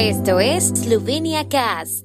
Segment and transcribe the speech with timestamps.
[0.00, 2.04] Esto es Slovenia Cast.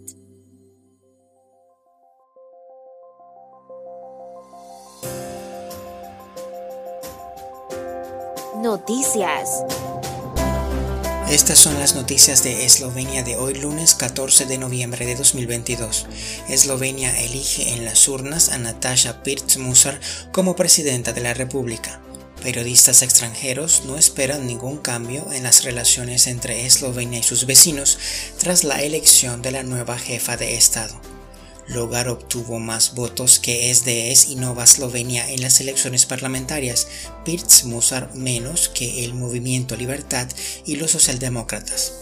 [8.64, 9.64] Noticias.
[11.29, 16.07] Estas son las noticias de Eslovenia de hoy lunes 14 de noviembre de 2022.
[16.50, 20.00] Eslovenia elige en las urnas a Natasha Pirc-Musar
[20.32, 22.02] como presidenta de la República.
[22.44, 27.98] Periodistas extranjeros no esperan ningún cambio en las relaciones entre Eslovenia y sus vecinos
[28.38, 31.00] tras la elección de la nueva jefa de Estado.
[31.70, 36.88] Logar obtuvo más votos que SDS y Nova Eslovenia en las elecciones parlamentarias,
[37.23, 40.28] Pirc Musar menos que el Movimiento Libertad
[40.66, 41.94] y los socialdemócratas.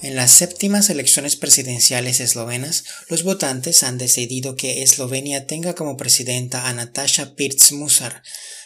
[0.00, 6.68] En las séptimas elecciones presidenciales eslovenas, los votantes han decidido que Eslovenia tenga como presidenta
[6.68, 8.22] a Natasha Pirc Musar.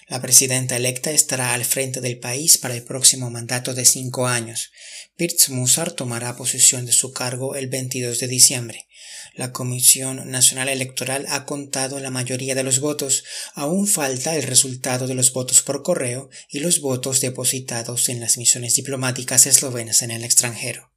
[0.09, 4.70] La presidenta electa estará al frente del país para el próximo mandato de cinco años.
[5.16, 8.89] Pirc Musar tomará posesión de su cargo el 22 de diciembre.
[9.34, 13.25] La Comisión Nacional Electoral ha contado la mayoría de los votos.
[13.55, 18.36] Aún falta el resultado de los votos por correo y los votos depositados en las
[18.36, 20.92] misiones diplomáticas eslovenas en el extranjero.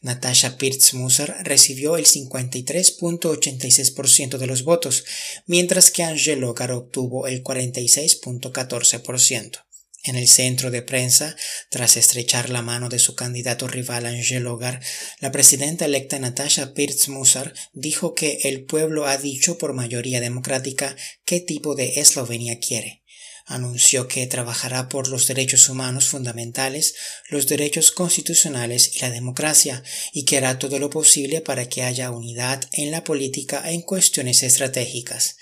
[0.00, 5.04] Natasha Pirc-Musar recibió el 53.86% de los votos,
[5.46, 9.64] mientras que Angelo Logar obtuvo el 46.14%.
[10.02, 11.36] En el centro de prensa,
[11.68, 14.80] tras estrechar la mano de su candidato rival Angel Logar,
[15.18, 20.96] la presidenta electa Natasha Pirc-Musar dijo que el pueblo ha dicho por mayoría democrática
[21.26, 23.02] qué tipo de Eslovenia quiere.
[23.46, 26.94] Anunció que trabajará por los derechos humanos fundamentales,
[27.28, 32.10] los derechos constitucionales y la democracia, y que hará todo lo posible para que haya
[32.10, 35.36] unidad en la política en cuestiones estratégicas.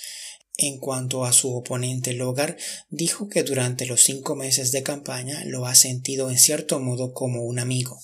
[0.61, 2.57] En cuanto a su oponente Logar,
[2.91, 7.45] dijo que durante los cinco meses de campaña lo ha sentido en cierto modo como
[7.45, 8.01] un amigo.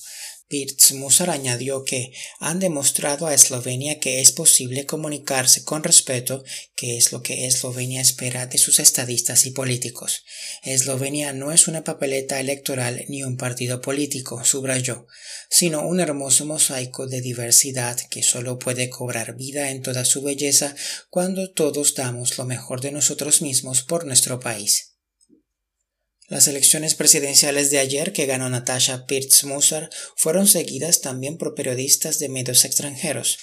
[0.94, 6.44] Musar añadió que han demostrado a Eslovenia que es posible comunicarse con respeto,
[6.76, 10.24] que es lo que Eslovenia espera de sus estadistas y políticos.
[10.62, 15.06] Eslovenia no es una papeleta electoral ni un partido político, subrayó,
[15.50, 20.74] sino un hermoso mosaico de diversidad que solo puede cobrar vida en toda su belleza
[21.10, 24.93] cuando todos damos lo mejor de nosotros mismos por nuestro país.
[26.28, 32.30] Las elecciones presidenciales de ayer que ganó Natasha Pirc-Musar fueron seguidas también por periodistas de
[32.30, 33.38] medios extranjeros.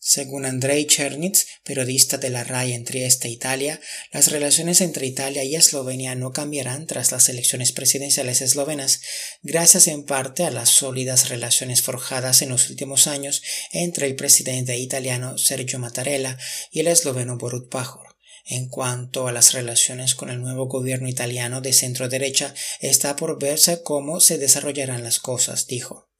[0.00, 3.80] Según Andrei Chernitz, periodista de la RAI en Trieste, Italia,
[4.12, 9.00] las relaciones entre Italia y Eslovenia no cambiarán tras las elecciones presidenciales eslovenas,
[9.42, 14.76] gracias en parte a las sólidas relaciones forjadas en los últimos años entre el presidente
[14.76, 16.36] italiano Sergio Mattarella
[16.70, 18.13] y el esloveno Borut Pajor.
[18.46, 23.38] En cuanto a las relaciones con el nuevo gobierno italiano de centro derecha, está por
[23.40, 26.10] verse cómo se desarrollarán las cosas, dijo.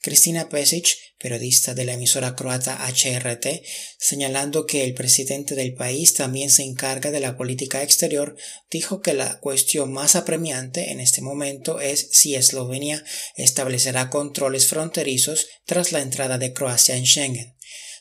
[0.00, 3.64] Cristina Pesic, periodista de la emisora croata HRT,
[3.98, 8.36] señalando que el presidente del país también se encarga de la política exterior,
[8.70, 13.04] dijo que la cuestión más apremiante en este momento es si Eslovenia
[13.34, 17.56] establecerá controles fronterizos tras la entrada de Croacia en Schengen.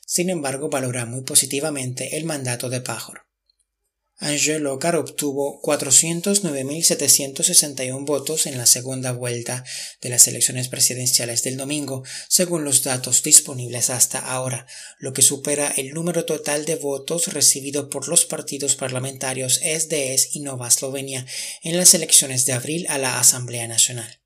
[0.05, 3.26] Sin embargo, valora muy positivamente el mandato de Pajor.
[4.19, 9.63] Angel Locar obtuvo 409.761 votos en la segunda vuelta
[10.01, 14.65] de las elecciones presidenciales del domingo, según los datos disponibles hasta ahora,
[14.97, 20.39] lo que supera el número total de votos recibido por los partidos parlamentarios SDS y
[20.39, 21.27] Nova Eslovenia
[21.61, 24.16] en las elecciones de abril a la Asamblea Nacional.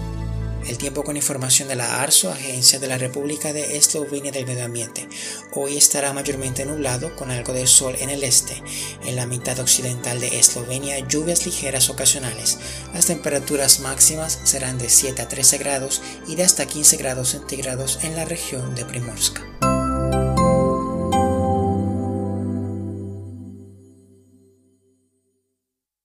[0.67, 4.65] El tiempo con información de la ARSO, Agencia de la República de Eslovenia del Medio
[4.65, 5.07] Ambiente.
[5.53, 8.61] Hoy estará mayormente nublado con algo de sol en el este.
[9.05, 12.59] En la mitad occidental de Eslovenia, lluvias ligeras ocasionales.
[12.93, 17.99] Las temperaturas máximas serán de 7 a 13 grados y de hasta 15 grados centígrados
[18.03, 19.50] en la región de Primorska.